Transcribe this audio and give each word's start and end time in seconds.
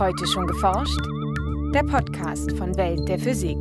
Heute 0.00 0.26
schon 0.26 0.46
geforscht? 0.46 0.98
Der 1.74 1.82
Podcast 1.82 2.52
von 2.56 2.74
Welt 2.78 3.06
der 3.06 3.18
Physik. 3.18 3.58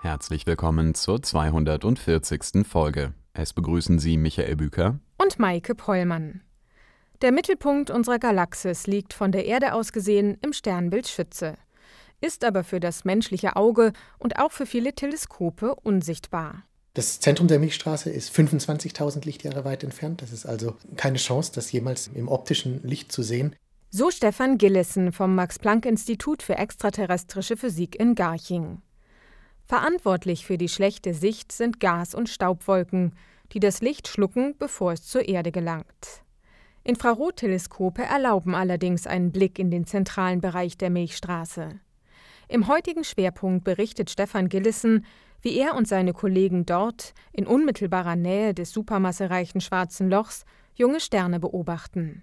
Herzlich 0.00 0.48
willkommen 0.48 0.96
zur 0.96 1.22
240. 1.22 2.66
Folge. 2.66 3.14
Es 3.34 3.52
begrüßen 3.52 4.00
Sie 4.00 4.16
Michael 4.16 4.56
Büker 4.56 4.98
und 5.16 5.38
Maike 5.38 5.76
Pollmann. 5.76 6.40
Der 7.22 7.30
Mittelpunkt 7.30 7.92
unserer 7.92 8.18
Galaxis 8.18 8.88
liegt 8.88 9.14
von 9.14 9.30
der 9.30 9.44
Erde 9.44 9.74
aus 9.74 9.92
gesehen 9.92 10.38
im 10.42 10.52
Sternbild 10.52 11.06
Schütze, 11.06 11.54
ist 12.20 12.44
aber 12.44 12.64
für 12.64 12.80
das 12.80 13.04
menschliche 13.04 13.54
Auge 13.54 13.92
und 14.18 14.40
auch 14.40 14.50
für 14.50 14.66
viele 14.66 14.92
Teleskope 14.92 15.76
unsichtbar. 15.76 16.64
Das 16.94 17.20
Zentrum 17.20 17.46
der 17.46 17.60
Milchstraße 17.60 18.10
ist 18.10 18.34
25.000 18.34 19.24
Lichtjahre 19.24 19.64
weit 19.64 19.84
entfernt. 19.84 20.20
Das 20.20 20.32
ist 20.32 20.46
also 20.46 20.74
keine 20.96 21.18
Chance, 21.18 21.52
das 21.54 21.70
jemals 21.70 22.08
im 22.08 22.26
optischen 22.26 22.82
Licht 22.82 23.12
zu 23.12 23.22
sehen. 23.22 23.54
So 23.90 24.10
Stefan 24.10 24.58
Gillissen 24.58 25.12
vom 25.12 25.34
Max-Planck-Institut 25.34 26.42
für 26.42 26.58
extraterrestrische 26.58 27.56
Physik 27.56 27.98
in 27.98 28.14
Garching. 28.14 28.82
Verantwortlich 29.64 30.44
für 30.44 30.58
die 30.58 30.68
schlechte 30.68 31.14
Sicht 31.14 31.52
sind 31.52 31.80
Gas- 31.80 32.14
und 32.14 32.28
Staubwolken, 32.28 33.14
die 33.52 33.60
das 33.60 33.80
Licht 33.80 34.06
schlucken, 34.06 34.54
bevor 34.58 34.92
es 34.92 35.06
zur 35.06 35.26
Erde 35.26 35.52
gelangt. 35.52 36.22
Infrarotteleskope 36.84 38.02
erlauben 38.02 38.54
allerdings 38.54 39.06
einen 39.06 39.32
Blick 39.32 39.58
in 39.58 39.70
den 39.70 39.86
zentralen 39.86 40.42
Bereich 40.42 40.76
der 40.76 40.90
Milchstraße. 40.90 41.80
Im 42.48 42.68
heutigen 42.68 43.04
Schwerpunkt 43.04 43.64
berichtet 43.64 44.10
Stefan 44.10 44.50
Gillissen, 44.50 45.06
wie 45.40 45.56
er 45.56 45.74
und 45.74 45.88
seine 45.88 46.12
Kollegen 46.12 46.66
dort, 46.66 47.14
in 47.32 47.46
unmittelbarer 47.46 48.16
Nähe 48.16 48.52
des 48.52 48.70
supermassereichen 48.70 49.62
Schwarzen 49.62 50.10
Lochs, 50.10 50.44
junge 50.74 51.00
Sterne 51.00 51.40
beobachten. 51.40 52.22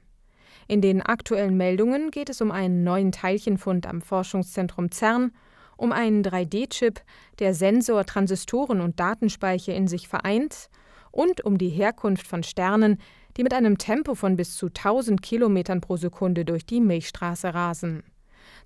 In 0.67 0.81
den 0.81 1.01
aktuellen 1.01 1.57
Meldungen 1.57 2.09
geht 2.09 2.29
es 2.29 2.41
um 2.41 2.49
einen 2.51 2.83
neuen 2.83 3.11
Teilchenfund 3.11 3.85
am 3.85 4.01
Forschungszentrum 4.01 4.91
CERN, 4.91 5.31
um 5.77 5.91
einen 5.91 6.23
3D-Chip, 6.23 7.01
der 7.39 7.53
Sensor, 7.53 8.05
Transistoren 8.05 8.81
und 8.81 8.99
Datenspeicher 8.99 9.75
in 9.75 9.87
sich 9.87 10.07
vereint, 10.07 10.69
und 11.11 11.45
um 11.45 11.57
die 11.57 11.69
Herkunft 11.69 12.27
von 12.27 12.43
Sternen, 12.43 12.99
die 13.37 13.43
mit 13.43 13.53
einem 13.53 13.77
Tempo 13.77 14.15
von 14.15 14.35
bis 14.35 14.57
zu 14.57 14.67
1000 14.67 15.21
Kilometern 15.21 15.81
pro 15.81 15.97
Sekunde 15.97 16.45
durch 16.45 16.65
die 16.65 16.81
Milchstraße 16.81 17.53
rasen. 17.53 18.03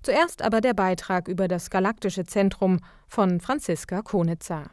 Zuerst 0.02 0.42
aber 0.42 0.60
der 0.60 0.74
Beitrag 0.74 1.28
über 1.28 1.48
das 1.48 1.70
galaktische 1.70 2.24
Zentrum 2.24 2.80
von 3.06 3.40
Franziska 3.40 4.02
Konitzer. 4.02 4.64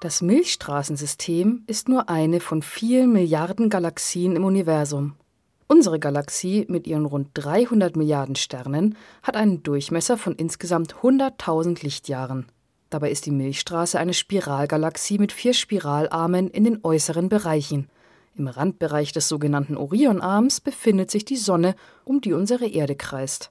Das 0.00 0.20
Milchstraßensystem 0.20 1.64
ist 1.66 1.88
nur 1.88 2.10
eine 2.10 2.40
von 2.40 2.62
vielen 2.62 3.12
Milliarden 3.12 3.70
Galaxien 3.70 4.36
im 4.36 4.44
Universum. 4.44 5.14
Unsere 5.74 5.98
Galaxie 5.98 6.66
mit 6.68 6.86
ihren 6.86 7.04
rund 7.04 7.30
300 7.34 7.96
Milliarden 7.96 8.36
Sternen 8.36 8.96
hat 9.24 9.34
einen 9.34 9.64
Durchmesser 9.64 10.16
von 10.16 10.36
insgesamt 10.36 10.94
100.000 11.02 11.82
Lichtjahren. 11.82 12.46
Dabei 12.90 13.10
ist 13.10 13.26
die 13.26 13.32
Milchstraße 13.32 13.98
eine 13.98 14.14
Spiralgalaxie 14.14 15.18
mit 15.18 15.32
vier 15.32 15.52
Spiralarmen 15.52 16.48
in 16.48 16.62
den 16.62 16.84
äußeren 16.84 17.28
Bereichen. 17.28 17.88
Im 18.36 18.46
Randbereich 18.46 19.10
des 19.10 19.28
sogenannten 19.28 19.76
Orionarms 19.76 20.60
befindet 20.60 21.10
sich 21.10 21.24
die 21.24 21.36
Sonne, 21.36 21.74
um 22.04 22.20
die 22.20 22.34
unsere 22.34 22.68
Erde 22.68 22.94
kreist. 22.94 23.50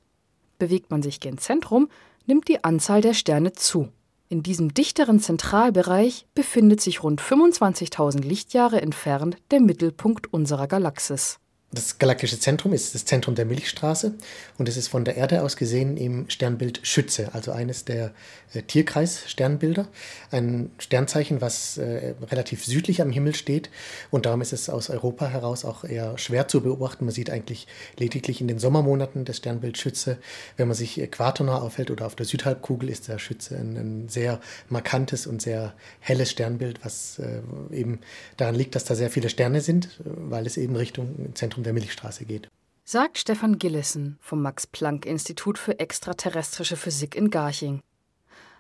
Bewegt 0.60 0.92
man 0.92 1.04
sich 1.04 1.20
gen 1.20 1.38
Zentrum, 1.38 1.90
nimmt 2.26 2.48
die 2.48 2.64
Anzahl 2.64 3.02
der 3.02 3.16
Sterne 3.16 3.52
zu. 3.52 3.90
In 4.30 4.44
diesem 4.44 4.74
dichteren 4.74 5.20
Zentralbereich 5.20 6.26
befindet 6.36 6.80
sich 6.80 7.04
rund 7.04 7.22
25.000 7.22 8.22
Lichtjahre 8.22 8.82
entfernt 8.82 9.36
der 9.52 9.60
Mittelpunkt 9.60 10.32
unserer 10.32 10.68
Galaxis. 10.68 11.42
Das 11.74 11.98
galaktische 11.98 12.40
Zentrum 12.40 12.72
ist 12.72 12.94
das 12.94 13.04
Zentrum 13.04 13.34
der 13.34 13.46
Milchstraße 13.46 14.14
und 14.60 14.70
es 14.70 14.78
ist 14.78 14.90
von 14.90 15.06
der 15.06 15.18
Erde 15.18 15.42
aus 15.42 15.58
gesehen 15.58 15.98
im 15.98 16.30
Sternbild 16.30 16.82
Schütze, 16.84 17.34
also 17.34 17.52
eines 17.52 17.84
der 17.84 18.14
äh, 18.54 18.62
Tierkreis-Sternbilder. 18.62 19.88
Ein 20.30 20.70
Sternzeichen, 20.78 21.42
was 21.42 21.80
äh, 21.80 22.14
relativ 22.30 22.64
südlich 22.64 23.02
am 23.02 23.10
Himmel 23.10 23.34
steht 23.34 23.72
und 24.12 24.28
darum 24.28 24.42
ist 24.42 24.54
es 24.54 24.70
aus 24.70 24.92
Europa 24.92 25.26
heraus 25.26 25.66
auch 25.66 25.84
eher 25.84 26.16
schwer 26.20 26.48
zu 26.48 26.62
beobachten. 26.62 27.06
Man 27.06 27.14
sieht 27.14 27.32
eigentlich 27.32 27.66
lediglich 27.98 28.40
in 28.40 28.48
den 28.48 28.60
Sommermonaten 28.60 29.26
das 29.26 29.38
Sternbild 29.38 29.80
Schütze. 29.80 30.20
Wenn 30.58 30.68
man 30.68 30.78
sich 30.78 31.02
äquatornah 31.02 31.60
aufhält 31.60 31.90
oder 31.90 32.06
auf 32.06 32.14
der 32.14 32.28
Südhalbkugel, 32.28 32.88
ist 32.88 33.08
der 33.08 33.18
Schütze 33.18 33.56
ein, 33.58 33.78
ein 33.78 34.10
sehr 34.10 34.40
markantes 34.70 35.26
und 35.26 35.42
sehr 35.42 35.74
helles 36.02 36.30
Sternbild, 36.30 36.86
was 36.86 37.18
äh, 37.18 37.42
eben 37.76 38.00
daran 38.38 38.54
liegt, 38.54 38.76
dass 38.76 38.84
da 38.84 38.94
sehr 38.94 39.10
viele 39.10 39.30
Sterne 39.30 39.62
sind, 39.62 39.90
weil 40.04 40.46
es 40.46 40.58
eben 40.58 40.76
Richtung 40.76 41.34
Zentrum 41.34 41.63
der 41.64 41.74
Milchstraße 41.74 42.26
geht. 42.26 42.50
Sagt 42.86 43.18
Stefan 43.18 43.60
Gillissen 43.60 44.18
vom 44.20 44.42
Max-Planck-Institut 44.42 45.58
für 45.58 45.80
extraterrestrische 45.80 46.76
Physik 46.76 47.16
in 47.16 47.30
Garching. 47.30 47.82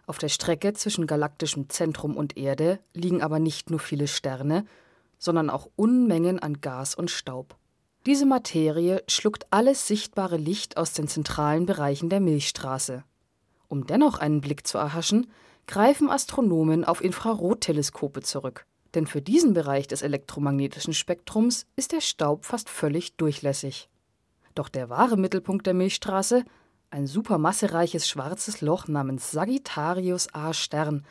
Auf 0.06 0.18
der 0.18 0.30
Strecke 0.30 0.74
zwischen 0.74 1.08
galaktischem 1.08 1.70
Zentrum 1.70 2.16
und 2.16 2.38
Erde 2.38 2.80
liegen 2.94 3.22
aber 3.22 3.40
nicht 3.40 3.70
nur 3.70 3.80
viele 3.80 4.08
Sterne, 4.08 4.66
sondern 5.18 5.50
auch 5.50 5.70
Unmengen 5.76 6.40
an 6.40 6.62
Gas 6.62 6.96
und 6.96 7.12
Staub. 7.12 7.56
Diese 8.06 8.26
Materie 8.26 9.04
schluckt 9.08 9.46
alles 9.52 9.88
sichtbare 9.88 10.38
Licht 10.38 10.78
aus 10.78 10.94
den 10.94 11.08
zentralen 11.08 11.66
Bereichen 11.66 12.10
der 12.10 12.20
Milchstraße. 12.20 13.04
Um 13.68 13.88
dennoch 13.88 14.20
einen 14.20 14.42
Blick 14.42 14.68
zu 14.68 14.78
erhaschen, 14.78 15.32
greifen 15.68 16.10
Astronomen 16.10 16.84
auf 16.84 17.04
Infrarotteleskope 17.04 18.22
zurück 18.22 18.66
denn 18.96 19.08
für 19.08 19.22
diesen 19.22 19.54
Bereich 19.54 19.88
des 19.88 20.02
elektromagnetischen 20.02 20.94
Spektrums 20.94 21.66
ist 21.76 21.92
der 21.92 22.02
Staub 22.02 22.46
fast 22.46 22.70
völlig 22.70 23.16
durchlässig. 23.16 23.90
Doch 24.56 24.70
der 24.70 24.90
wahre 24.90 25.18
Mittelpunkt 25.18 25.66
der 25.66 25.74
Milchstraße, 25.74 26.44
ein 26.92 27.08
supermassereiches 27.08 28.08
schwarzes 28.08 28.62
Loch 28.62 28.88
namens 28.88 29.32
Sagittarius 29.32 30.34
A 30.34 30.54
Stern, 30.54 31.06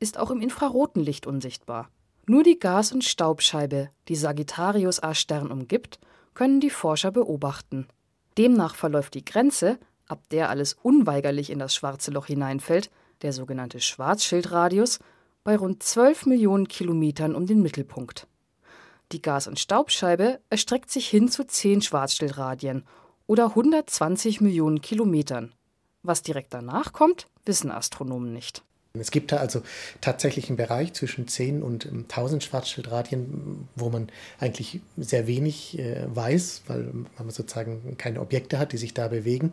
ist 0.00 0.18
auch 0.18 0.30
im 0.30 0.40
infraroten 0.40 1.02
Licht 1.02 1.26
unsichtbar. 1.26 1.88
Nur 2.26 2.42
die 2.42 2.58
Gas- 2.58 2.92
und 2.92 3.04
Staubscheibe, 3.04 3.90
die 4.08 4.16
Sagittarius 4.16 5.02
A 5.02 5.14
Stern 5.14 5.50
umgibt, 5.50 6.00
können 6.34 6.60
die 6.60 6.70
Forscher 6.70 7.10
beobachten. 7.10 7.86
Demnach 8.38 8.74
verläuft 8.74 9.14
die 9.14 9.24
Grenze, 9.24 9.78
ab 10.06 10.28
der 10.30 10.48
alles 10.48 10.76
unweigerlich 10.82 11.50
in 11.50 11.58
das 11.58 11.74
schwarze 11.74 12.10
Loch 12.10 12.26
hineinfällt, 12.26 12.90
der 13.22 13.32
sogenannte 13.32 13.80
Schwarzschildradius, 13.80 14.98
bei 15.44 15.56
rund 15.56 15.82
12 15.82 16.26
Millionen 16.26 16.68
Kilometern 16.68 17.34
um 17.34 17.46
den 17.46 17.62
Mittelpunkt. 17.62 18.26
Die 19.12 19.22
Gas- 19.22 19.48
und 19.48 19.58
Staubscheibe 19.58 20.40
erstreckt 20.50 20.90
sich 20.90 21.08
hin 21.08 21.28
zu 21.28 21.44
10 21.44 21.82
Schwarzschildradien 21.82 22.84
oder 23.26 23.46
120 23.48 24.40
Millionen 24.40 24.80
Kilometern. 24.80 25.52
Was 26.02 26.22
direkt 26.22 26.54
danach 26.54 26.92
kommt, 26.92 27.26
wissen 27.44 27.70
Astronomen 27.70 28.32
nicht. 28.32 28.64
Es 28.98 29.12
gibt 29.12 29.30
da 29.30 29.36
also 29.36 29.62
tatsächlich 30.00 30.48
einen 30.48 30.56
Bereich 30.56 30.94
zwischen 30.94 31.28
10 31.28 31.62
und 31.62 31.86
1000 31.86 32.42
Schwarzschildradien, 32.42 33.68
wo 33.76 33.88
man 33.88 34.08
eigentlich 34.40 34.80
sehr 34.96 35.28
wenig 35.28 35.78
äh, 35.78 36.04
weiß, 36.12 36.62
weil 36.66 36.90
man 37.16 37.30
sozusagen 37.30 37.96
keine 37.98 38.20
Objekte 38.20 38.58
hat, 38.58 38.72
die 38.72 38.78
sich 38.78 38.92
da 38.92 39.06
bewegen. 39.06 39.52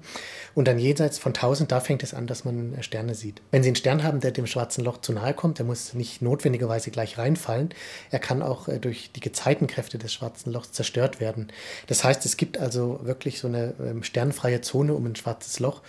Und 0.55 0.67
dann 0.67 0.79
jenseits 0.79 1.19
von 1.19 1.35
1000, 1.35 1.71
da 1.71 1.81
fängt 1.81 2.01
es 2.01 2.15
an, 2.15 2.25
dass 2.25 2.45
man 2.45 2.81
Sterne 2.81 3.13
sieht. 3.13 3.43
Wenn 3.51 3.61
Sie 3.61 3.69
einen 3.69 3.75
Stern 3.75 4.01
haben, 4.01 4.21
der 4.21 4.31
dem 4.31 4.47
schwarzen 4.47 4.83
Loch 4.83 5.01
zu 5.01 5.13
nahe 5.13 5.35
kommt, 5.35 5.59
der 5.59 5.67
muss 5.67 5.93
nicht 5.93 6.23
notwendigerweise 6.23 6.89
gleich 6.89 7.19
reinfallen. 7.19 7.69
Er 8.09 8.19
kann 8.19 8.41
auch 8.41 8.67
äh, 8.67 8.79
durch 8.79 9.11
die 9.11 9.19
Gezeitenkräfte 9.19 9.99
des 9.99 10.13
schwarzen 10.13 10.51
Lochs 10.51 10.71
zerstört 10.71 11.19
werden. 11.19 11.49
Das 11.85 12.03
heißt, 12.03 12.25
es 12.25 12.37
gibt 12.37 12.57
also 12.57 13.01
wirklich 13.03 13.39
so 13.39 13.47
eine 13.47 13.75
ähm, 13.79 14.01
sternfreie 14.01 14.61
Zone 14.61 14.95
um 14.95 15.05
ein 15.05 15.15
schwarzes 15.15 15.59
Loch 15.59 15.83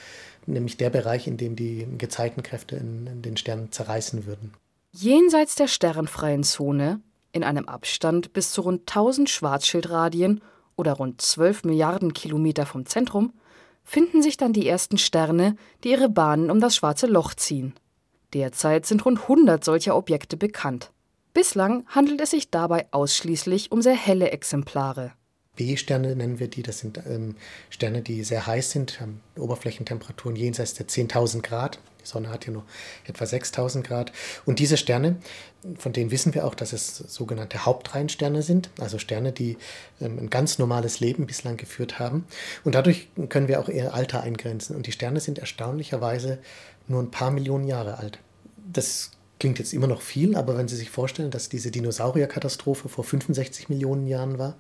nämlich 0.49 0.77
der 0.77 0.91
Bereich, 0.91 1.27
in 1.27 1.37
dem 1.37 1.57
die 1.57 1.87
Gezeitenkräfte 1.99 2.77
in, 2.77 3.07
in 3.07 3.23
den 3.23 3.37
Sternen 3.37 3.73
zerreißen 3.73 4.27
würden. 4.27 4.55
Jenseits 4.93 5.55
der 5.55 5.69
sternfreien 5.69 6.43
Zone, 6.43 7.01
in 7.33 7.45
einem 7.45 7.69
Abstand 7.69 8.33
bis 8.33 8.53
zu 8.53 8.63
rund 8.63 8.83
1000 8.83 9.29
Schwarzschildradien 9.29 10.41
oder 10.77 10.95
rund 10.95 11.21
12 11.21 11.65
Milliarden 11.65 12.15
Kilometer 12.15 12.67
vom 12.67 12.87
Zentrum, 12.87 13.33
finden 13.85 14.23
sich 14.23 14.37
dann 14.37 14.53
die 14.53 14.69
ersten 14.69 14.99
Sterne, 14.99 15.57
die 15.85 15.91
ihre 15.91 16.09
Bahnen 16.09 16.51
um 16.51 16.61
das 16.61 16.77
schwarze 16.77 17.07
Loch 17.07 17.35
ziehen. 17.35 17.75
Derzeit 18.35 18.87
sind 18.87 19.05
rund 19.05 19.23
100 19.23 19.65
solcher 19.65 19.97
Objekte 19.97 20.37
bekannt. 20.37 20.91
Bislang 21.33 21.87
handelt 21.87 22.21
es 22.21 22.31
sich 22.31 22.51
dabei 22.51 22.87
ausschließlich 22.91 23.73
um 23.73 23.81
sehr 23.81 23.95
helle 23.95 24.31
Exemplare. 24.31 25.13
B-Sterne 25.59 26.15
nennen 26.15 26.39
wir 26.39 26.49
die. 26.49 26.63
Das 26.63 26.79
sind 26.79 27.01
ähm, 27.07 27.35
Sterne, 27.69 28.01
die 28.01 28.23
sehr 28.23 28.47
heiß 28.47 28.71
sind, 28.71 29.01
haben 29.01 29.21
Oberflächentemperaturen 29.37 30.37
jenseits 30.37 30.75
der 30.75 30.87
10.000 30.87 31.43
Grad. 31.43 31.81
Die 32.01 32.07
Sonne 32.07 32.31
hat 32.31 32.47
ja 32.47 32.53
nur 32.53 32.65
etwa 33.07 33.25
6.000 33.25 33.83
Grad. 33.83 34.13
Und 34.47 34.61
diese 34.61 34.77
Sterne, 34.77 35.17
von 35.77 35.93
denen 35.93 36.13
wissen 36.13 36.33
wir 36.33 36.47
auch, 36.47 36.55
dass 36.55 36.73
es 36.73 36.97
sogenannte 36.97 37.67
Hauptreihensterne 37.67 38.43
sind, 38.43 38.71
also 38.79 38.99
Sterne, 38.99 39.33
die 39.33 39.59
ähm, 40.01 40.19
ein 40.21 40.31
ganz 40.31 40.61
normales 40.61 41.01
Leben 41.01 41.27
bislang 41.27 41.57
geführt 41.57 41.99
haben. 41.99 42.25
Und 42.63 42.77
dadurch 42.77 43.09
können 43.29 43.49
wir 43.49 43.59
auch 43.59 43.69
ihr 43.69 43.93
Alter 43.93 44.23
eingrenzen. 44.23 44.77
Und 44.77 44.87
die 44.87 44.93
Sterne 44.93 45.19
sind 45.19 45.41
erstaunlicherweise 45.41 46.39
nur 46.87 47.03
ein 47.03 47.11
paar 47.11 47.33
Millionen 47.33 47.67
Jahre 47.67 47.99
alt. 47.99 48.21
Das 48.57 49.11
klingt 49.39 49.59
jetzt 49.59 49.73
immer 49.73 49.87
noch 49.87 50.01
viel, 50.01 50.37
aber 50.37 50.57
wenn 50.57 50.69
Sie 50.69 50.77
sich 50.77 50.91
vorstellen, 50.91 51.31
dass 51.31 51.49
diese 51.49 51.71
Dinosaurierkatastrophe 51.71 52.89
vor 52.89 53.05
65 53.05 53.69
Millionen 53.69 54.07
Jahren 54.07 54.39
war, 54.39 54.57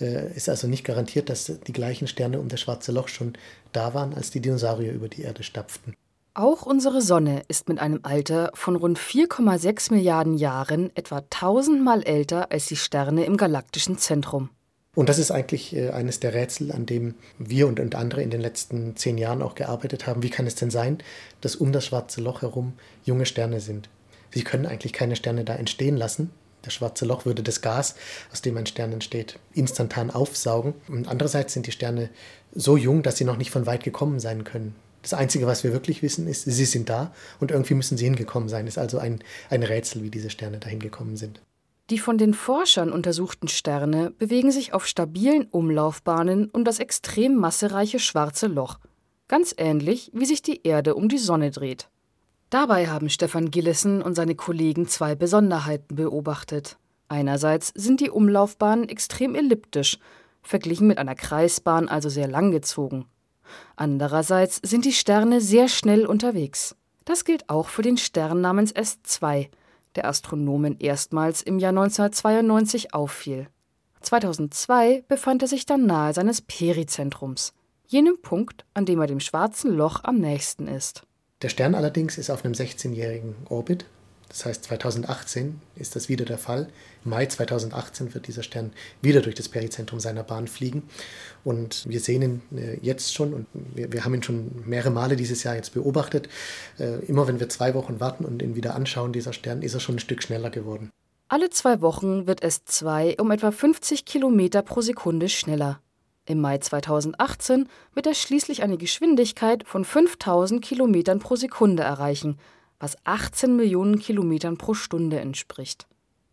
Äh, 0.00 0.34
ist 0.34 0.48
also 0.48 0.66
nicht 0.66 0.84
garantiert, 0.84 1.28
dass 1.28 1.52
die 1.66 1.72
gleichen 1.72 2.08
Sterne 2.08 2.40
um 2.40 2.48
das 2.48 2.60
schwarze 2.60 2.92
Loch 2.92 3.08
schon 3.08 3.34
da 3.72 3.94
waren, 3.94 4.14
als 4.14 4.30
die 4.30 4.40
Dinosaurier 4.40 4.92
über 4.92 5.08
die 5.08 5.22
Erde 5.22 5.42
stapften. 5.42 5.94
Auch 6.34 6.64
unsere 6.64 7.02
Sonne 7.02 7.42
ist 7.48 7.68
mit 7.68 7.78
einem 7.78 8.00
Alter 8.02 8.50
von 8.54 8.74
rund 8.74 8.98
4,6 8.98 9.92
Milliarden 9.92 10.38
Jahren 10.38 10.90
etwa 10.96 11.22
tausendmal 11.28 12.02
älter 12.02 12.50
als 12.50 12.66
die 12.66 12.76
Sterne 12.76 13.26
im 13.26 13.36
galaktischen 13.36 13.98
Zentrum. 13.98 14.48
Und 14.94 15.08
das 15.08 15.18
ist 15.18 15.30
eigentlich 15.30 15.76
äh, 15.76 15.90
eines 15.90 16.20
der 16.20 16.34
Rätsel, 16.34 16.72
an 16.72 16.86
dem 16.86 17.14
wir 17.38 17.68
und, 17.68 17.78
und 17.80 17.94
andere 17.94 18.22
in 18.22 18.30
den 18.30 18.40
letzten 18.40 18.96
zehn 18.96 19.18
Jahren 19.18 19.42
auch 19.42 19.54
gearbeitet 19.54 20.06
haben. 20.06 20.22
Wie 20.22 20.30
kann 20.30 20.46
es 20.46 20.54
denn 20.54 20.70
sein, 20.70 20.98
dass 21.42 21.54
um 21.54 21.72
das 21.72 21.86
schwarze 21.86 22.20
Loch 22.20 22.42
herum 22.42 22.72
junge 23.04 23.26
Sterne 23.26 23.60
sind? 23.60 23.88
Sie 24.32 24.44
können 24.44 24.66
eigentlich 24.66 24.92
keine 24.92 25.16
Sterne 25.16 25.44
da 25.44 25.54
entstehen 25.54 25.96
lassen. 25.96 26.30
Das 26.62 26.74
schwarze 26.74 27.04
Loch 27.04 27.24
würde 27.24 27.42
das 27.42 27.60
Gas, 27.60 27.96
aus 28.32 28.40
dem 28.40 28.56
ein 28.56 28.66
Stern 28.66 28.92
entsteht, 28.92 29.38
instantan 29.52 30.10
aufsaugen. 30.10 30.74
Und 30.88 31.08
andererseits 31.08 31.52
sind 31.52 31.66
die 31.66 31.72
Sterne 31.72 32.08
so 32.54 32.76
jung, 32.76 33.02
dass 33.02 33.16
sie 33.16 33.24
noch 33.24 33.36
nicht 33.36 33.50
von 33.50 33.66
weit 33.66 33.82
gekommen 33.82 34.20
sein 34.20 34.44
können. 34.44 34.74
Das 35.02 35.14
Einzige, 35.14 35.48
was 35.48 35.64
wir 35.64 35.72
wirklich 35.72 36.02
wissen, 36.02 36.28
ist, 36.28 36.44
sie 36.44 36.64
sind 36.64 36.88
da 36.88 37.12
und 37.40 37.50
irgendwie 37.50 37.74
müssen 37.74 37.98
sie 37.98 38.04
hingekommen 38.04 38.48
sein. 38.48 38.68
Ist 38.68 38.78
also 38.78 38.98
ein, 38.98 39.18
ein 39.50 39.64
Rätsel, 39.64 40.04
wie 40.04 40.10
diese 40.10 40.30
Sterne 40.30 40.58
dahin 40.58 40.78
gekommen 40.78 41.16
sind. 41.16 41.40
Die 41.90 41.98
von 41.98 42.16
den 42.16 42.32
Forschern 42.32 42.92
untersuchten 42.92 43.48
Sterne 43.48 44.12
bewegen 44.12 44.52
sich 44.52 44.72
auf 44.72 44.86
stabilen 44.86 45.46
Umlaufbahnen 45.50 46.48
um 46.50 46.64
das 46.64 46.78
extrem 46.78 47.34
massereiche 47.34 47.98
schwarze 47.98 48.46
Loch, 48.46 48.78
ganz 49.26 49.52
ähnlich 49.58 50.12
wie 50.14 50.24
sich 50.24 50.42
die 50.42 50.62
Erde 50.62 50.94
um 50.94 51.08
die 51.08 51.18
Sonne 51.18 51.50
dreht. 51.50 51.88
Dabei 52.52 52.88
haben 52.88 53.08
Stefan 53.08 53.50
Gillessen 53.50 54.02
und 54.02 54.14
seine 54.14 54.34
Kollegen 54.34 54.86
zwei 54.86 55.14
Besonderheiten 55.14 55.96
beobachtet. 55.96 56.76
Einerseits 57.08 57.72
sind 57.74 58.00
die 58.00 58.10
Umlaufbahnen 58.10 58.90
extrem 58.90 59.34
elliptisch, 59.34 59.98
verglichen 60.42 60.86
mit 60.86 60.98
einer 60.98 61.14
Kreisbahn 61.14 61.88
also 61.88 62.10
sehr 62.10 62.28
langgezogen. 62.28 63.06
Andererseits 63.74 64.60
sind 64.62 64.84
die 64.84 64.92
Sterne 64.92 65.40
sehr 65.40 65.66
schnell 65.66 66.04
unterwegs. 66.04 66.76
Das 67.06 67.24
gilt 67.24 67.48
auch 67.48 67.68
für 67.68 67.80
den 67.80 67.96
Stern 67.96 68.42
namens 68.42 68.74
S2, 68.74 69.48
der 69.96 70.06
Astronomen 70.06 70.78
erstmals 70.78 71.40
im 71.40 71.58
Jahr 71.58 71.70
1992 71.70 72.92
auffiel. 72.92 73.46
2002 74.02 75.04
befand 75.08 75.40
er 75.40 75.48
sich 75.48 75.64
dann 75.64 75.86
nahe 75.86 76.12
seines 76.12 76.42
Perizentrums, 76.42 77.54
jenem 77.86 78.20
Punkt, 78.20 78.66
an 78.74 78.84
dem 78.84 79.00
er 79.00 79.06
dem 79.06 79.20
schwarzen 79.20 79.74
Loch 79.74 80.04
am 80.04 80.18
nächsten 80.18 80.68
ist. 80.68 81.06
Der 81.42 81.48
Stern 81.48 81.74
allerdings 81.74 82.18
ist 82.18 82.30
auf 82.30 82.44
einem 82.44 82.54
16-jährigen 82.54 83.34
Orbit 83.48 83.84
das 84.32 84.46
heißt, 84.46 84.64
2018 84.64 85.60
ist 85.76 85.94
das 85.94 86.08
wieder 86.08 86.24
der 86.24 86.38
Fall. 86.38 86.68
Im 87.04 87.10
Mai 87.10 87.26
2018 87.26 88.14
wird 88.14 88.26
dieser 88.26 88.42
Stern 88.42 88.72
wieder 89.02 89.20
durch 89.20 89.34
das 89.34 89.50
Perizentrum 89.50 90.00
seiner 90.00 90.22
Bahn 90.22 90.48
fliegen. 90.48 90.84
Und 91.44 91.86
wir 91.86 92.00
sehen 92.00 92.22
ihn 92.22 92.42
äh, 92.58 92.78
jetzt 92.80 93.12
schon 93.12 93.34
und 93.34 93.46
wir, 93.52 94.06
haben 94.06 94.14
ihn 94.14 94.22
schon 94.22 94.62
mehrere 94.64 94.90
Male 94.90 95.16
dieses 95.16 95.42
Jahr 95.42 95.54
jetzt 95.54 95.74
beobachtet. 95.74 96.30
Äh, 96.78 97.04
immer 97.04 97.28
wenn 97.28 97.40
wir 97.40 97.50
zwei 97.50 97.74
Wochen 97.74 98.00
warten 98.00 98.24
und 98.24 98.40
ihn 98.40 98.56
wieder 98.56 98.74
anschauen, 98.74 99.12
dieser 99.12 99.34
Stern, 99.34 99.60
ist 99.60 99.74
er 99.74 99.80
schon 99.80 99.96
ein 99.96 100.00
Stück 100.00 100.22
schneller 100.22 100.48
geworden. 100.48 100.90
Alle 101.28 101.50
zwei 101.50 101.82
Wochen 101.82 102.26
wird 102.26 102.42
S2 102.42 103.20
um 103.20 103.30
etwa 103.32 103.50
50 103.50 104.06
Kilometer 104.06 104.62
pro 104.62 104.80
Sekunde 104.80 105.28
schneller. 105.28 105.78
Im 106.26 106.40
Mai 106.40 106.58
2018 106.58 107.68
wird 107.94 108.06
er 108.06 108.14
schließlich 108.14 108.62
eine 108.62 108.78
Geschwindigkeit 108.78 109.66
von 109.66 109.84
5000 109.84 110.62
Kilometern 110.62 111.18
pro 111.18 111.36
Sekunde 111.36 111.82
erreichen– 111.82 112.38
was 112.82 112.96
18 113.04 113.54
Millionen 113.54 114.00
Kilometern 114.00 114.58
pro 114.58 114.74
Stunde 114.74 115.20
entspricht. 115.20 115.86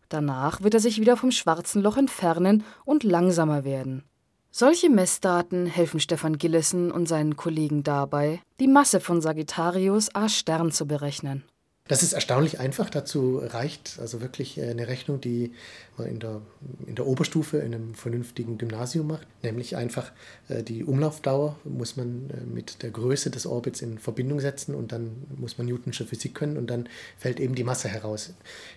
Danach 0.10 0.64
wird 0.64 0.74
er 0.74 0.80
sich 0.80 1.00
wieder 1.00 1.16
vom 1.16 1.32
schwarzen 1.32 1.84
Loch 1.84 1.96
entfernen 1.96 2.64
und 2.86 3.04
langsamer 3.04 3.64
werden. 3.64 4.04
Solche 4.50 4.90
Messdaten 4.90 5.68
helfen 5.68 6.00
Stefan 6.00 6.40
Gillessen 6.40 6.92
und 6.92 7.08
seinen 7.08 7.36
Kollegen 7.38 7.84
dabei, 7.84 8.42
die 8.60 8.68
Masse 8.68 9.00
von 9.00 9.22
Sagittarius 9.22 10.14
A 10.16 10.28
Stern 10.28 10.72
zu 10.72 10.88
berechnen. 10.88 11.44
Das 11.90 12.04
ist 12.04 12.14
erstaunlich 12.14 12.60
einfach. 12.60 12.92
Dazu 12.92 13.40
reicht 13.44 13.98
also 14.00 14.22
wirklich 14.22 14.60
äh, 14.60 14.70
eine 14.70 14.88
Rechnung, 14.88 15.20
die 15.20 15.54
man 15.98 16.08
in 16.08 16.20
der, 16.20 16.40
in 16.86 16.94
der 16.94 17.08
Oberstufe 17.08 17.58
in 17.58 17.74
einem 17.74 17.96
vernünftigen 17.96 18.60
Gymnasium 18.60 19.08
macht. 19.08 19.26
Nämlich 19.42 19.76
einfach 19.76 20.12
äh, 20.50 20.62
die 20.62 20.84
Umlaufdauer 20.84 21.58
muss 21.64 21.98
man 21.98 22.30
äh, 22.30 22.46
mit 22.46 22.84
der 22.84 22.92
Größe 22.92 23.32
des 23.32 23.48
Orbits 23.48 23.82
in 23.82 23.98
Verbindung 23.98 24.40
setzen 24.40 24.76
und 24.76 24.92
dann 24.92 25.26
muss 25.36 25.58
man 25.58 25.66
Newtonsche 25.66 26.06
Physik 26.06 26.36
können 26.36 26.58
und 26.58 26.68
dann 26.68 26.88
fällt 27.18 27.40
eben 27.40 27.56
die 27.56 27.64
Masse 27.64 27.90
heraus. 27.90 28.34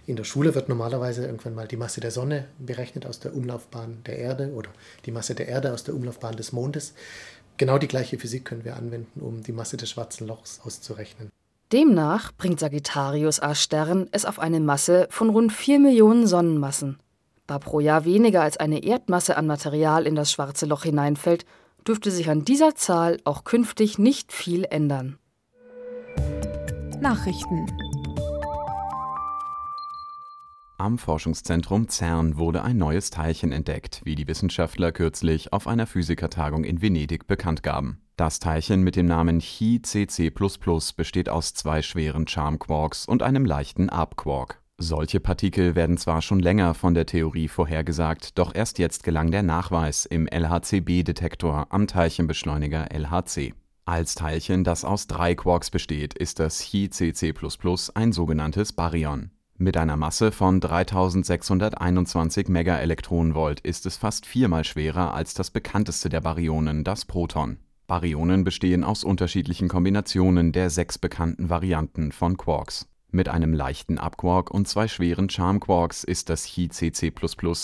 In 0.06 0.16
der 0.16 0.24
Schule 0.24 0.54
wird 0.54 0.70
normalerweise 0.70 1.26
irgendwann 1.26 1.54
mal 1.54 1.68
die 1.68 1.76
Masse 1.76 2.00
der 2.00 2.12
Sonne 2.12 2.46
berechnet 2.58 3.04
aus 3.04 3.20
der 3.20 3.36
Umlaufbahn 3.36 3.98
der 4.06 4.16
Erde 4.16 4.52
oder 4.54 4.70
die 5.04 5.10
Masse 5.10 5.34
der 5.34 5.48
Erde 5.48 5.74
aus 5.74 5.84
der 5.84 5.94
Umlaufbahn 5.94 6.36
des 6.36 6.52
Mondes. 6.52 6.94
Genau 7.58 7.76
die 7.76 7.88
gleiche 7.88 8.18
Physik 8.18 8.46
können 8.46 8.64
wir 8.64 8.74
anwenden, 8.74 9.20
um 9.20 9.42
die 9.42 9.52
Masse 9.52 9.76
des 9.76 9.90
schwarzen 9.90 10.26
Lochs 10.26 10.60
auszurechnen. 10.64 11.30
Demnach 11.72 12.32
bringt 12.36 12.60
Sagittarius 12.60 13.40
A 13.40 13.54
Stern 13.54 14.06
es 14.12 14.26
auf 14.26 14.38
eine 14.38 14.60
Masse 14.60 15.06
von 15.08 15.30
rund 15.30 15.54
4 15.54 15.78
Millionen 15.78 16.26
Sonnenmassen. 16.26 16.98
Da 17.46 17.58
pro 17.58 17.80
Jahr 17.80 18.04
weniger 18.04 18.42
als 18.42 18.58
eine 18.58 18.84
Erdmasse 18.84 19.38
an 19.38 19.46
Material 19.46 20.06
in 20.06 20.14
das 20.14 20.30
schwarze 20.30 20.66
Loch 20.66 20.82
hineinfällt, 20.82 21.46
dürfte 21.88 22.10
sich 22.10 22.28
an 22.28 22.44
dieser 22.44 22.74
Zahl 22.74 23.16
auch 23.24 23.44
künftig 23.44 23.98
nicht 23.98 24.32
viel 24.32 24.64
ändern. 24.64 25.16
Nachrichten 27.00 27.66
Am 30.76 30.98
Forschungszentrum 30.98 31.88
CERN 31.88 32.36
wurde 32.36 32.64
ein 32.64 32.76
neues 32.76 33.08
Teilchen 33.08 33.50
entdeckt, 33.50 34.02
wie 34.04 34.14
die 34.14 34.28
Wissenschaftler 34.28 34.92
kürzlich 34.92 35.54
auf 35.54 35.66
einer 35.66 35.86
Physikertagung 35.86 36.64
in 36.64 36.82
Venedig 36.82 37.26
bekannt 37.26 37.62
gaben. 37.62 38.02
Das 38.22 38.38
Teilchen 38.38 38.84
mit 38.84 38.94
dem 38.94 39.06
Namen 39.06 39.40
Chi-CC++ 39.40 40.30
besteht 40.96 41.28
aus 41.28 41.54
zwei 41.54 41.82
schweren 41.82 42.28
Charm-Quarks 42.28 43.04
und 43.06 43.20
einem 43.20 43.44
leichten 43.44 43.90
Arp-Quark. 43.90 44.62
Solche 44.78 45.18
Partikel 45.18 45.74
werden 45.74 45.98
zwar 45.98 46.22
schon 46.22 46.38
länger 46.38 46.74
von 46.74 46.94
der 46.94 47.06
Theorie 47.06 47.48
vorhergesagt, 47.48 48.38
doch 48.38 48.54
erst 48.54 48.78
jetzt 48.78 49.02
gelang 49.02 49.32
der 49.32 49.42
Nachweis 49.42 50.06
im 50.06 50.28
LHCb-Detektor 50.28 51.66
am 51.70 51.88
Teilchenbeschleuniger 51.88 52.92
LHC. 52.92 53.54
Als 53.86 54.14
Teilchen, 54.14 54.62
das 54.62 54.84
aus 54.84 55.08
drei 55.08 55.34
Quarks 55.34 55.72
besteht, 55.72 56.14
ist 56.14 56.38
das 56.38 56.60
Chi-CC++ 56.60 57.34
ein 57.94 58.12
sogenanntes 58.12 58.72
Baryon. 58.72 59.32
Mit 59.56 59.76
einer 59.76 59.96
Masse 59.96 60.30
von 60.30 60.60
3621 60.60 62.46
Megaelektronenvolt 62.46 63.58
ist 63.58 63.84
es 63.84 63.96
fast 63.96 64.26
viermal 64.26 64.62
schwerer 64.62 65.12
als 65.12 65.34
das 65.34 65.50
bekannteste 65.50 66.08
der 66.08 66.20
Baryonen, 66.20 66.84
das 66.84 67.04
Proton 67.04 67.58
Baryonen 67.92 68.42
bestehen 68.42 68.84
aus 68.84 69.04
unterschiedlichen 69.04 69.68
Kombinationen 69.68 70.52
der 70.52 70.70
sechs 70.70 70.96
bekannten 70.96 71.50
Varianten 71.50 72.10
von 72.10 72.38
Quarks. 72.38 72.88
Mit 73.10 73.28
einem 73.28 73.52
leichten 73.52 73.98
Up-Quark 73.98 74.50
und 74.50 74.66
zwei 74.66 74.88
schweren 74.88 75.28
Charm-Quarks 75.28 76.02
ist 76.02 76.30
das 76.30 76.44
Chi-CC++ 76.44 77.12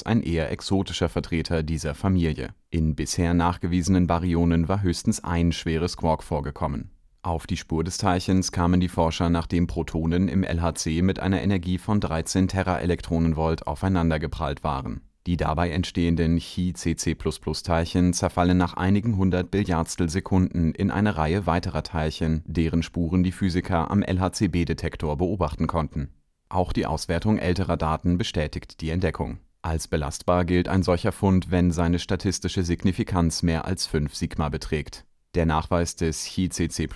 ein 0.04 0.20
eher 0.23 0.50
exotischer 0.50 1.08
Vertreter 1.08 1.62
dieser 1.62 1.94
Familie. 1.94 2.50
In 2.68 2.94
bisher 2.94 3.32
nachgewiesenen 3.32 4.06
Baryonen 4.06 4.68
war 4.68 4.82
höchstens 4.82 5.25
ein 5.25 5.50
schweres 5.50 5.97
Quark 5.97 6.23
vorgekommen. 6.23 6.90
Auf 7.23 7.47
die 7.47 7.56
Spur 7.56 7.82
des 7.82 7.97
Teilchens 7.97 8.52
kamen 8.52 8.80
die 8.80 8.88
Forscher, 8.88 9.30
nachdem 9.30 9.66
Protonen 9.66 10.28
im 10.28 10.44
LHC 10.44 11.00
mit 11.00 11.20
einer 11.20 11.40
Energie 11.40 11.78
von 11.78 12.00
13 12.00 12.49
Teraelektronenvolt 12.49 13.66
aufeinandergeprallt 13.66 14.62
waren 14.62 15.07
die 15.26 15.37
dabei 15.37 15.70
entstehenden 15.70 16.38
Chi-CC++-Teilchen 16.38 18.12
zerfallen 18.12 18.56
nach 18.56 18.75
einigen 18.75 19.16
hundert 19.16 19.50
Billiardstel-Sekunden 19.50 20.72
in 20.72 20.90
eine 20.90 21.16
Reihe 21.16 21.46
weiterer 21.46 21.82
Teilchen, 21.82 22.42
deren 22.46 22.82
Spuren 22.82 23.22
die 23.22 23.32
Physiker 23.32 23.90
am 23.90 24.02
LHCb-Detektor 24.02 25.16
beobachten 25.16 25.66
konnten. 25.66 26.10
Auch 26.48 26.72
die 26.72 26.87
Auswertung 26.87 27.38
älterer 27.38 27.76
Daten 27.76 28.16
bestätigt 28.16 28.80
die 28.80 28.90
Entdeckung. 28.90 29.38
Als 29.60 29.88
belastbar 29.88 30.44
gilt 30.44 30.68
ein 30.68 30.82
solcher 30.82 31.12
Fund, 31.12 31.50
wenn 31.50 31.72
seine 31.72 31.98
statistische 31.98 32.62
Signifikanz 32.62 33.42
mehr 33.42 33.64
als 33.64 33.87
5 33.87 34.14
Sigma 34.14 34.48
beträgt. 34.48 35.04
Der 35.34 35.44
Nachweis 35.44 35.96
des 35.96 36.25
Chi-CC++ 36.25 36.88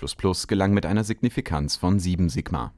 gelang 0.47 0.73
mit 0.73 0.85
einer 0.85 1.03
Signifikanz 1.03 1.75
von 1.75 1.99
7 1.99 2.29
Sigma 2.29 2.73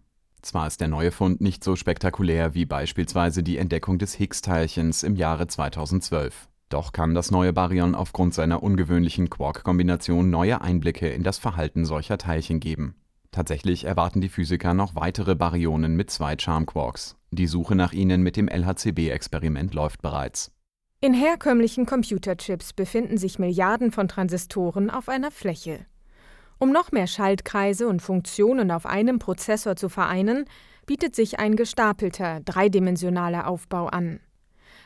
zwar 0.46 0.68
ist 0.68 0.82
der 0.82 0.88
neue 0.88 1.12
Fund 1.12 1.42
nicht 1.42 1.64
so 1.64 1.76
spektakulär 1.76 2.54
wie 2.54 2.66
beispielsweise 2.66 3.44
die 3.44 3.58
Entdeckung 3.58 3.98
des 3.98 4.14
Higgs-Teilchens 4.14 5.04
im 5.04 5.16
Jahre 5.16 5.48
2012. 5.48 6.48
Doch 6.70 6.92
kann 6.92 7.14
das 7.14 7.32
neue 7.32 7.54
Baryon 7.54 7.96
aufgrund 7.96 8.34
seiner 8.34 8.64
ungewöhnlichen 8.64 9.30
Quark-Kombination 9.30 10.30
neue 10.30 10.62
Einblicke 10.62 11.10
in 11.10 11.24
das 11.24 11.38
Verhalten 11.38 11.86
solcher 11.86 12.18
Teilchen 12.18 12.60
geben. 12.60 12.96
Tatsächlich 13.32 13.84
erwarten 13.84 14.22
die 14.22 14.30
Physiker 14.30 14.74
noch 14.74 14.96
weitere 14.96 15.36
Baryonen 15.36 15.96
mit 15.96 16.10
zwei 16.10 16.38
Charm-Quarks. 16.38 17.18
Die 17.32 17.48
Suche 17.48 17.76
nach 17.76 17.92
ihnen 17.92 18.22
mit 18.24 18.38
dem 18.38 18.48
LHCb-Experiment 18.48 19.74
läuft 19.74 20.02
bereits. 20.02 20.52
In 21.02 21.14
herkömmlichen 21.14 21.86
Computerchips 21.86 22.74
befinden 22.74 23.18
sich 23.18 23.38
Milliarden 23.38 23.92
von 23.92 24.08
Transistoren 24.08 24.90
auf 24.90 25.10
einer 25.10 25.32
Fläche. 25.32 25.86
Um 26.58 26.72
noch 26.72 26.92
mehr 26.92 27.08
Schaltkreise 27.08 27.88
und 27.88 28.02
Funktionen 28.02 28.72
auf 28.72 28.86
einem 28.86 29.20
Prozessor 29.20 29.76
zu 29.76 29.90
vereinen, 29.90 30.46
bietet 30.86 31.16
sich 31.16 31.40
ein 31.40 31.56
gestapelter, 31.56 32.40
dreidimensionaler 32.42 33.48
Aufbau 33.48 33.88
an. 33.88 34.20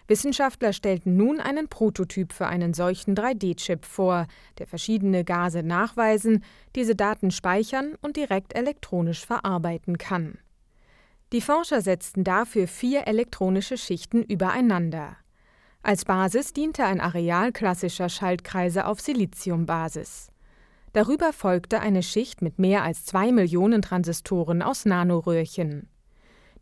Wissenschaftler 0.08 0.74
stellten 0.74 1.16
nun 1.18 1.40
einen 1.40 1.68
Prototyp 1.68 2.34
für 2.34 2.48
einen 2.48 2.74
solchen 2.74 3.16
3D-Chip 3.16 3.86
vor, 3.86 4.26
der 4.58 4.66
verschiedene 4.66 5.24
Gase 5.24 5.62
nachweisen, 5.62 6.44
diese 6.76 6.96
Daten 6.96 7.30
speichern 7.30 7.96
und 8.02 8.18
direkt 8.18 8.56
elektronisch 8.56 9.24
verarbeiten 9.24 10.00
kann. 10.00 10.40
Die 11.32 11.42
Forscher 11.42 11.82
setzten 11.82 12.24
dafür 12.24 12.68
vier 12.68 13.08
elektronische 13.08 13.78
Schichten 13.78 14.24
übereinander. 14.24 15.16
Als 15.84 16.06
Basis 16.06 16.54
diente 16.54 16.84
ein 16.86 17.00
Areal 17.00 17.52
klassischer 17.52 18.10
Schaltkreise 18.10 18.88
auf 18.88 19.00
Siliziumbasis. 19.00 20.32
Darüber 20.94 21.34
folgte 21.34 21.80
eine 21.82 22.02
Schicht 22.02 22.42
mit 22.42 22.58
mehr 22.58 22.84
als 22.84 23.06
zwei 23.06 23.32
Millionen 23.32 23.82
Transistoren 23.82 24.62
aus 24.62 24.86
Nanoröhrchen. 24.86 25.88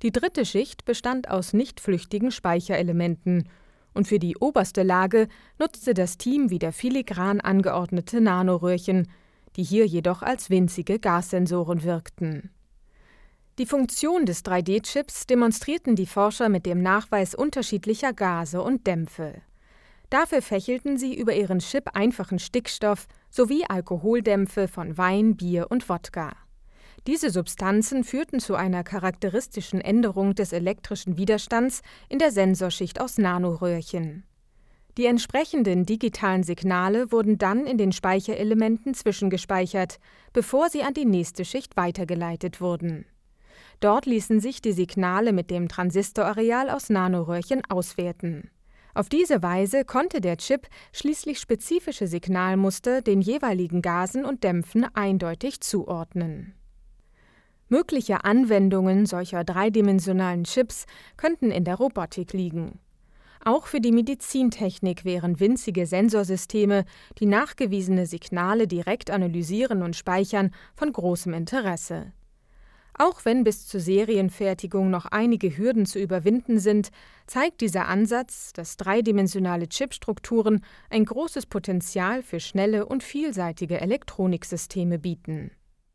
Die 0.02 0.12
dritte 0.12 0.46
Schicht 0.46 0.86
bestand 0.86 1.30
aus 1.30 1.54
nicht 1.54 1.80
flüchtigen 1.80 2.32
Speicherelementen 2.32 3.50
und 3.94 4.08
für 4.08 4.20
die 4.20 4.38
oberste 4.38 4.84
Lage 4.84 5.28
nutzte 5.58 5.94
das 5.94 6.18
Team 6.18 6.50
wieder 6.50 6.72
filigran 6.72 7.42
angeordnete 7.42 8.22
Nanoröhrchen, 8.22 9.08
die 9.56 9.64
hier 9.64 9.88
jedoch 9.88 10.22
als 10.22 10.50
winzige 10.50 11.00
Gassensoren 11.00 11.84
wirkten. 11.84 12.52
Die 13.58 13.66
Funktion 13.66 14.28
des 14.28 14.46
3D-Chips 14.46 15.26
demonstrierten 15.26 15.96
die 15.96 16.06
Forscher 16.06 16.48
mit 16.48 16.68
dem 16.68 16.84
Nachweis 16.84 17.34
unterschiedlicher 17.34 18.14
Gase 18.14 18.62
und 18.62 18.86
Dämpfe. 18.86 19.42
Dafür 20.12 20.44
fächelten 20.44 20.98
sie 20.98 21.18
über 21.18 21.34
ihren 21.34 21.58
Chip 21.58 21.90
einfachen 21.96 22.38
Stickstoff 22.38 23.08
sowie 23.38 23.66
Alkoholdämpfe 23.70 24.68
von 24.68 24.98
Wein, 24.98 25.38
Bier 25.38 25.68
und 25.70 25.88
Wodka. 25.90 26.36
Diese 27.06 27.30
Substanzen 27.30 28.04
führten 28.04 28.40
zu 28.40 28.56
einer 28.56 28.84
charakteristischen 28.84 29.80
Änderung 29.80 30.34
des 30.34 30.54
elektrischen 30.54 31.18
Widerstands 31.18 31.84
in 32.10 32.18
der 32.18 32.32
Sensorschicht 32.32 33.00
aus 33.00 33.20
Nanoröhrchen. 33.20 34.24
Die 34.98 35.06
entsprechenden 35.06 35.86
digitalen 35.86 36.42
Signale 36.42 37.12
wurden 37.12 37.38
dann 37.38 37.68
in 37.68 37.78
den 37.78 37.92
Speicherelementen 37.92 38.96
zwischengespeichert, 38.96 40.00
bevor 40.34 40.72
sie 40.72 40.82
an 40.82 40.96
die 40.96 41.06
nächste 41.06 41.46
Schicht 41.46 41.78
weitergeleitet 41.78 42.60
wurden. 42.60 43.06
Dort 43.80 44.08
ließen 44.08 44.40
sich 44.40 44.64
die 44.64 44.74
Signale 44.74 45.32
mit 45.32 45.52
dem 45.52 45.68
Transistorareal 45.68 46.72
aus 46.72 46.90
Nanoröhrchen 46.90 47.64
auswerten. 47.70 48.50
Auf 48.98 49.10
diese 49.10 49.44
Weise 49.44 49.86
konnte 49.86 50.22
der 50.22 50.38
Chip 50.38 50.68
schließlich 50.92 51.38
spezifische 51.38 52.08
Signalmuster 52.08 53.04
den 53.04 53.22
jeweiligen 53.22 53.84
Gasen 53.84 54.26
und 54.26 54.44
Dämpfen 54.44 54.88
eindeutig 54.96 55.62
zuordnen. 55.62 56.56
Mögliche 57.70 58.26
Anwendungen 58.26 59.06
solcher 59.06 59.44
dreidimensionalen 59.44 60.46
Chips 60.46 60.88
könnten 61.16 61.52
in 61.52 61.64
der 61.64 61.76
Robotik 61.76 62.34
liegen. 62.34 62.80
Auch 63.46 63.68
für 63.68 63.82
die 63.82 63.92
Medizintechnik 63.92 65.06
wären 65.06 65.40
winzige 65.40 65.86
Sensorsysteme, 65.86 66.84
die 67.20 67.28
nachgewiesene 67.28 68.08
Signale 68.08 68.68
direkt 68.68 69.12
analysieren 69.12 69.84
und 69.84 69.96
speichern, 69.96 70.50
von 70.74 70.92
großem 70.92 71.36
Interesse. 71.36 72.14
Auch 73.00 73.26
wenn 73.26 73.44
bis 73.44 73.68
zur 73.68 73.80
Serienfertigung 73.80 74.90
noch 74.90 75.06
einige 75.06 75.56
Hürden 75.56 75.86
zu 75.86 76.00
überwinden 76.00 76.60
sind, 76.60 76.90
zeigt 77.28 77.62
dieser 77.62 77.88
Ansatz, 77.88 78.54
dass 78.54 78.76
dreidimensionale 78.76 79.70
Chipstrukturen 79.70 80.64
ein 80.90 81.06
großes 81.06 81.46
Potenzial 81.46 82.24
für 82.24 82.40
schnelle 82.40 82.88
und 82.88 83.04
vielseitige 83.04 83.80
Elektroniksysteme 83.80 84.98
bieten. 84.98 85.52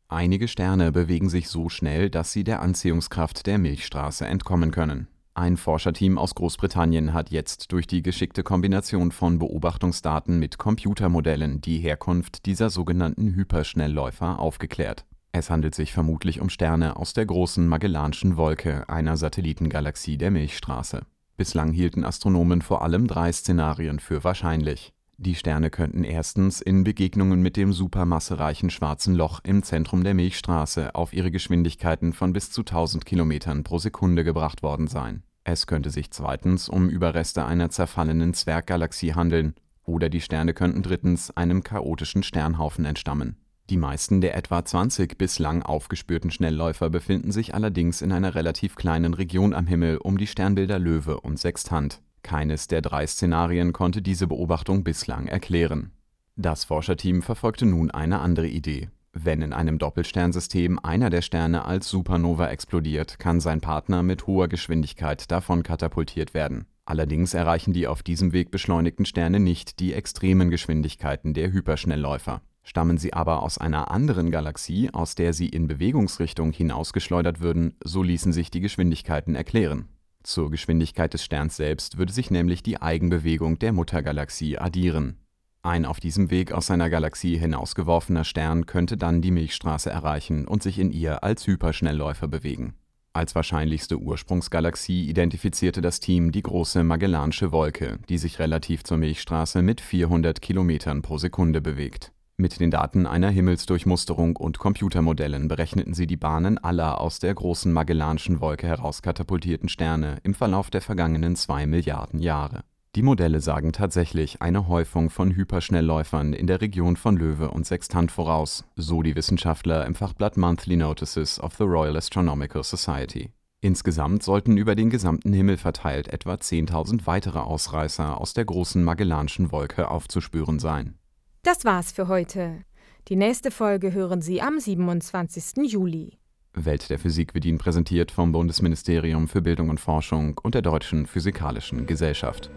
Einige 0.06 0.46
Sterne 0.46 0.92
bewegen 0.92 1.28
sich 1.28 1.48
so 1.48 1.68
schnell, 1.68 2.08
dass 2.08 2.32
sie 2.32 2.44
der 2.44 2.62
Anziehungskraft 2.62 3.46
der 3.46 3.58
Milchstraße 3.58 4.24
entkommen 4.26 4.70
können. 4.70 5.08
Ein 5.34 5.56
Forscherteam 5.56 6.18
aus 6.18 6.34
Großbritannien 6.34 7.14
hat 7.14 7.30
jetzt 7.30 7.72
durch 7.72 7.86
die 7.86 8.02
geschickte 8.02 8.42
Kombination 8.42 9.10
von 9.10 9.38
Beobachtungsdaten 9.38 10.38
mit 10.38 10.58
Computermodellen 10.58 11.62
die 11.62 11.78
Herkunft 11.78 12.44
dieser 12.44 12.68
sogenannten 12.68 13.34
Hyperschnellläufer 13.34 14.38
aufgeklärt. 14.38 15.06
Es 15.34 15.48
handelt 15.48 15.74
sich 15.74 15.94
vermutlich 15.94 16.42
um 16.42 16.50
Sterne 16.50 16.96
aus 16.96 17.14
der 17.14 17.24
großen 17.24 17.66
Magellanschen 17.66 18.36
Wolke, 18.36 18.86
einer 18.90 19.16
Satellitengalaxie 19.16 20.18
der 20.18 20.30
Milchstraße. 20.30 21.06
Bislang 21.38 21.72
hielten 21.72 22.04
Astronomen 22.04 22.60
vor 22.60 22.82
allem 22.82 23.06
drei 23.06 23.32
Szenarien 23.32 23.98
für 23.98 24.24
wahrscheinlich. 24.24 24.92
Die 25.16 25.34
Sterne 25.34 25.70
könnten 25.70 26.04
erstens 26.04 26.60
in 26.60 26.84
Begegnungen 26.84 27.40
mit 27.40 27.56
dem 27.56 27.72
supermassereichen 27.72 28.68
Schwarzen 28.68 29.14
Loch 29.14 29.40
im 29.42 29.62
Zentrum 29.62 30.04
der 30.04 30.12
Milchstraße 30.12 30.94
auf 30.94 31.14
ihre 31.14 31.30
Geschwindigkeiten 31.30 32.12
von 32.12 32.34
bis 32.34 32.50
zu 32.50 32.60
1000 32.60 33.06
Kilometern 33.06 33.64
pro 33.64 33.78
Sekunde 33.78 34.24
gebracht 34.24 34.62
worden 34.62 34.86
sein. 34.86 35.22
Es 35.44 35.66
könnte 35.66 35.90
sich 35.90 36.10
zweitens 36.10 36.68
um 36.68 36.90
Überreste 36.90 37.46
einer 37.46 37.70
zerfallenen 37.70 38.34
Zwerggalaxie 38.34 39.14
handeln, 39.14 39.54
oder 39.84 40.08
die 40.08 40.20
Sterne 40.20 40.54
könnten 40.54 40.82
drittens 40.82 41.30
einem 41.36 41.62
chaotischen 41.62 42.22
Sternhaufen 42.22 42.84
entstammen. 42.84 43.36
Die 43.72 43.78
meisten 43.78 44.20
der 44.20 44.36
etwa 44.36 44.62
20 44.62 45.16
bislang 45.16 45.62
aufgespürten 45.62 46.30
Schnellläufer 46.30 46.90
befinden 46.90 47.32
sich 47.32 47.54
allerdings 47.54 48.02
in 48.02 48.12
einer 48.12 48.34
relativ 48.34 48.76
kleinen 48.76 49.14
Region 49.14 49.54
am 49.54 49.66
Himmel 49.66 49.96
um 49.96 50.18
die 50.18 50.26
Sternbilder 50.26 50.78
Löwe 50.78 51.18
und 51.18 51.38
Sextant 51.38 52.02
keines 52.22 52.68
der 52.68 52.82
drei 52.82 53.06
Szenarien 53.06 53.72
konnte 53.72 54.02
diese 54.02 54.26
Beobachtung 54.26 54.84
bislang 54.84 55.26
erklären. 55.26 55.92
Das 56.36 56.64
Forscherteam 56.64 57.22
verfolgte 57.22 57.64
nun 57.64 57.90
eine 57.90 58.20
andere 58.20 58.46
Idee. 58.46 58.90
Wenn 59.14 59.40
in 59.40 59.54
einem 59.54 59.78
Doppelsternsystem 59.78 60.78
einer 60.78 61.08
der 61.08 61.22
Sterne 61.22 61.64
als 61.64 61.88
Supernova 61.88 62.48
explodiert, 62.48 63.18
kann 63.18 63.40
sein 63.40 63.62
Partner 63.62 64.02
mit 64.02 64.26
hoher 64.26 64.48
Geschwindigkeit 64.48 65.30
davon 65.30 65.62
katapultiert 65.62 66.34
werden. 66.34 66.66
Allerdings 66.84 67.32
erreichen 67.32 67.72
die 67.72 67.86
auf 67.86 68.02
diesem 68.02 68.34
Weg 68.34 68.50
beschleunigten 68.50 69.06
Sterne 69.06 69.40
nicht 69.40 69.80
die 69.80 69.94
extremen 69.94 70.50
Geschwindigkeiten 70.50 71.32
der 71.32 71.52
Hyperschnellläufer. 71.52 72.42
Stammen 72.64 72.96
sie 72.96 73.12
aber 73.12 73.42
aus 73.42 73.58
einer 73.58 73.90
anderen 73.90 74.30
Galaxie, 74.30 74.90
aus 74.92 75.14
der 75.14 75.32
sie 75.32 75.48
in 75.48 75.66
Bewegungsrichtung 75.66 76.52
hinausgeschleudert 76.52 77.40
würden, 77.40 77.76
so 77.82 78.02
ließen 78.02 78.32
sich 78.32 78.50
die 78.50 78.60
Geschwindigkeiten 78.60 79.34
erklären. 79.34 79.88
Zur 80.22 80.50
Geschwindigkeit 80.50 81.12
des 81.12 81.24
Sterns 81.24 81.56
selbst 81.56 81.98
würde 81.98 82.12
sich 82.12 82.30
nämlich 82.30 82.62
die 82.62 82.80
Eigenbewegung 82.80 83.58
der 83.58 83.72
Muttergalaxie 83.72 84.58
addieren. 84.58 85.16
Ein 85.62 85.84
auf 85.84 85.98
diesem 85.98 86.30
Weg 86.30 86.52
aus 86.52 86.66
seiner 86.66 86.90
Galaxie 86.90 87.36
hinausgeworfener 87.36 88.24
Stern 88.24 88.66
könnte 88.66 88.96
dann 88.96 89.22
die 89.22 89.32
Milchstraße 89.32 89.90
erreichen 89.90 90.46
und 90.46 90.62
sich 90.62 90.78
in 90.78 90.92
ihr 90.92 91.24
als 91.24 91.46
Hyperschnellläufer 91.46 92.28
bewegen. 92.28 92.74
Als 93.12 93.34
wahrscheinlichste 93.34 93.98
Ursprungsgalaxie 93.98 95.08
identifizierte 95.08 95.80
das 95.80 96.00
Team 96.00 96.32
die 96.32 96.42
große 96.42 96.82
Magellansche 96.82 97.52
Wolke, 97.52 97.98
die 98.08 98.18
sich 98.18 98.38
relativ 98.38 98.84
zur 98.84 98.98
Milchstraße 98.98 99.62
mit 99.62 99.80
400 99.80 100.40
Kilometern 100.40 101.02
pro 101.02 101.18
Sekunde 101.18 101.60
bewegt 101.60 102.12
mit 102.42 102.60
den 102.60 102.70
Daten 102.70 103.06
einer 103.06 103.30
Himmelsdurchmusterung 103.30 104.36
und 104.36 104.58
Computermodellen 104.58 105.48
berechneten 105.48 105.94
sie 105.94 106.06
die 106.06 106.18
Bahnen 106.18 106.58
aller 106.58 107.00
aus 107.00 107.20
der 107.20 107.32
Großen 107.32 107.72
Magellanschen 107.72 108.42
Wolke 108.42 108.66
herauskatapultierten 108.66 109.70
Sterne 109.70 110.18
im 110.24 110.34
Verlauf 110.34 110.68
der 110.68 110.82
vergangenen 110.82 111.36
zwei 111.36 111.66
Milliarden 111.66 112.20
Jahre. 112.20 112.64
Die 112.94 113.02
Modelle 113.02 113.40
sagen 113.40 113.72
tatsächlich 113.72 114.42
eine 114.42 114.68
Häufung 114.68 115.08
von 115.08 115.34
Hyperschnellläufern 115.34 116.34
in 116.34 116.46
der 116.46 116.60
Region 116.60 116.96
von 116.96 117.16
Löwe 117.16 117.50
und 117.50 117.64
Sextant 117.64 118.10
voraus, 118.10 118.64
so 118.76 119.02
die 119.02 119.16
Wissenschaftler 119.16 119.86
im 119.86 119.94
Fachblatt 119.94 120.36
Monthly 120.36 120.76
Notices 120.76 121.40
of 121.40 121.54
the 121.56 121.64
Royal 121.64 121.96
Astronomical 121.96 122.62
Society. 122.62 123.30
Insgesamt 123.60 124.24
sollten 124.24 124.56
über 124.56 124.74
den 124.74 124.90
gesamten 124.90 125.32
Himmel 125.32 125.56
verteilt 125.56 126.08
etwa 126.08 126.34
10.000 126.34 127.06
weitere 127.06 127.38
Ausreißer 127.38 128.20
aus 128.20 128.34
der 128.34 128.44
Großen 128.44 128.82
Magellanschen 128.82 129.52
Wolke 129.52 129.88
aufzuspüren 129.88 130.58
sein 130.58 130.98
das 131.42 131.64
war's 131.64 131.90
für 131.90 132.08
heute. 132.08 132.64
Die 133.08 133.16
nächste 133.16 133.50
Folge 133.50 133.92
hören 133.92 134.22
Sie 134.22 134.40
am 134.40 134.60
27. 134.60 135.70
Juli. 135.70 136.18
Welt 136.54 136.88
der 136.88 136.98
Physik 136.98 137.34
wird 137.34 137.44
Ihnen 137.44 137.58
präsentiert 137.58 138.12
vom 138.12 138.30
Bundesministerium 138.30 139.26
für 139.26 139.42
Bildung 139.42 139.68
und 139.68 139.80
Forschung 139.80 140.38
und 140.42 140.54
der 140.54 140.62
Deutschen 140.62 141.06
Physikalischen 141.06 141.86
Gesellschaft. 141.86 142.50